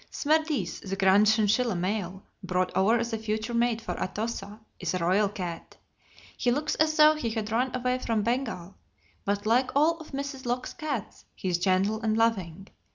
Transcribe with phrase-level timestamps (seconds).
[0.09, 4.97] Smerdis, the grand chinchilla male brought over as a future mate for Atossa, is a
[4.97, 5.77] royal cat.
[6.35, 8.73] He looks as though he had run away from Bengal,
[9.25, 10.47] but, like all of Mrs.
[10.47, 12.69] Locke's cats, he is gentle and loving.